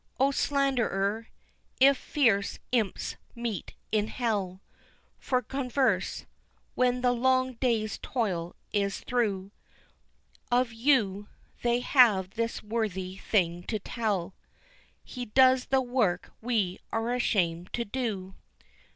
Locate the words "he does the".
15.05-15.81